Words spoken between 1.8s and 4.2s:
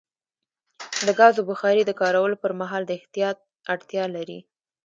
د کارولو پر مهال د احتیاط اړتیا